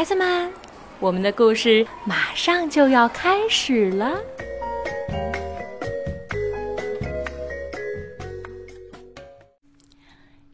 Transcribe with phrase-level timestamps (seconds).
[0.00, 0.50] 孩子们，
[0.98, 4.18] 我们的故事马上就要开始了。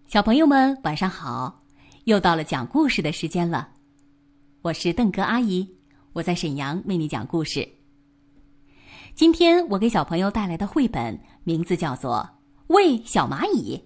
[0.08, 1.62] 小朋友们，晚上好！
[2.06, 3.68] 又到了讲故事的时间了。
[4.62, 5.76] 我是邓格阿姨，
[6.12, 7.68] 我在沈阳为你讲故事。
[9.14, 12.28] 今天我给小朋友带来的绘本名字叫做
[12.66, 13.76] 《喂小蚂蚁》。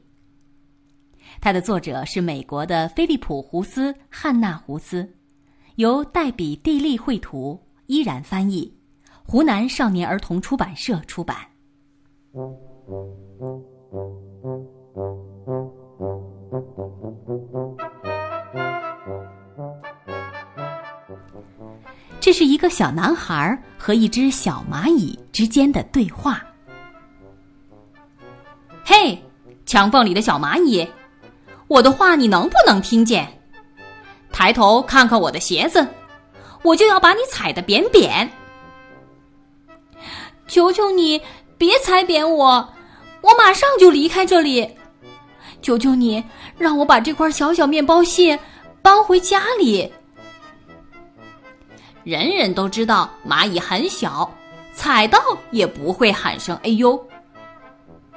[1.39, 5.07] 它的作者是美国的菲利普·胡斯、汉娜·胡斯，
[5.81, 8.71] 由黛比·蒂利绘图，依然翻译，
[9.25, 11.39] 湖南少年儿童出版社出版。
[22.21, 26.45] 这是一个小男孩和一只小蚂蚁之间的对话。
[28.85, 29.19] 嘿，
[29.65, 30.87] 墙缝里的小蚂蚁，
[31.69, 33.40] 我的话你能不能听见？
[34.41, 35.87] 抬头看看我的鞋子，
[36.63, 38.27] 我就要把你踩得扁扁。
[40.49, 41.21] 求求你
[41.59, 42.73] 别踩扁我，
[43.21, 44.79] 我马上就离开这里。
[45.61, 46.25] 求求你
[46.57, 48.39] 让我把这块小小面包屑
[48.81, 49.93] 搬回家里。
[52.03, 54.33] 人人都知道蚂蚁很小，
[54.73, 56.99] 踩到也不会喊声“哎呦”。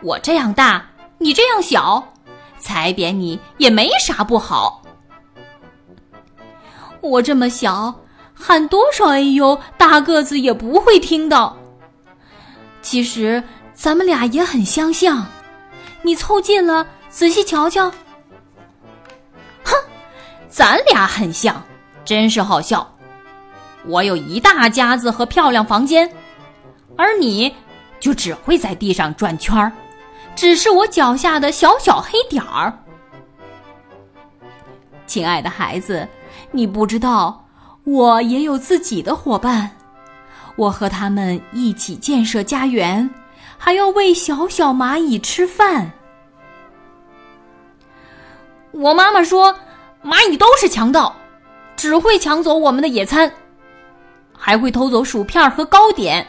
[0.02, 2.02] 我这样大，你这样小，
[2.60, 4.82] 踩扁你也没啥不好。
[7.04, 7.94] 我这么小，
[8.34, 11.56] 喊多少“哎呦”，大个子也不会听到。
[12.82, 15.26] 其实咱们俩也很相像，
[16.02, 17.90] 你凑近了仔细瞧瞧。
[19.66, 19.76] 哼，
[20.50, 21.62] 咱俩很像，
[22.06, 22.90] 真是好笑。
[23.86, 26.10] 我有一大家子和漂亮房间，
[26.98, 27.54] 而你
[28.00, 29.72] 就只会在地上转圈儿，
[30.36, 32.74] 只是我脚下的小小黑点儿。
[35.06, 36.08] 亲爱的孩子，
[36.52, 37.46] 你不知道，
[37.84, 39.72] 我也有自己的伙伴，
[40.56, 43.10] 我和他们一起建设家园，
[43.58, 45.92] 还要喂小小蚂蚁吃饭。
[48.72, 49.56] 我妈妈说，
[50.04, 51.16] 蚂蚁都是强盗，
[51.76, 53.32] 只会抢走我们的野餐。
[54.36, 56.28] 还会偷走薯片和糕点，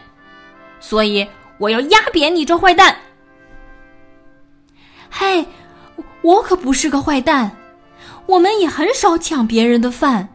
[0.79, 1.27] 所以
[1.59, 2.97] 我要压扁你这坏蛋！
[5.11, 5.45] 嘿，
[6.23, 7.51] 我可不是个坏蛋，
[8.27, 10.29] 我们也很少抢别人的饭，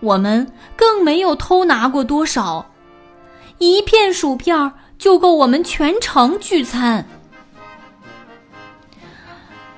[0.00, 2.64] 我们更没有偷拿过多少，
[3.58, 7.06] 一片薯片就够我们全城聚餐。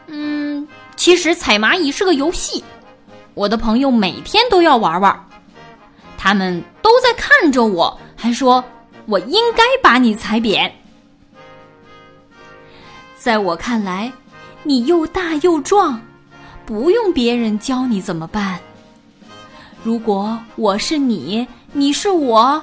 [0.06, 0.66] 嗯，
[0.96, 2.64] 其实踩蚂蚁是个游戏，
[3.34, 5.26] 我的朋友每天都要玩玩。
[6.18, 8.62] 他们都在看着我，还说
[9.06, 10.70] 我应该把你踩扁。
[13.16, 14.12] 在我看来，
[14.62, 16.00] 你又大又壮，
[16.70, 18.60] 不用别人教你怎么办。
[19.82, 22.62] 如果我是你，你是我，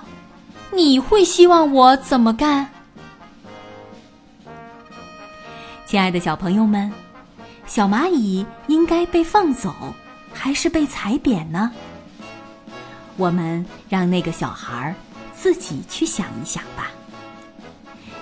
[0.72, 2.70] 你会希望我怎么干？
[5.86, 6.90] 亲爱的小朋友们，
[7.66, 9.76] 小蚂蚁应该被放走，
[10.32, 11.70] 还是被踩扁呢？
[13.18, 14.96] 我们让那个小孩
[15.36, 16.92] 自己去想一想吧。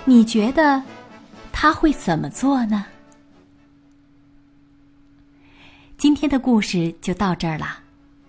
[0.04, 0.82] 你觉得
[1.52, 2.84] 他会怎么做呢？
[5.98, 7.66] 今天的故事就到这儿了，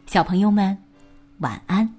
[0.06, 0.78] 小朋友们，
[1.40, 1.94] 晚安。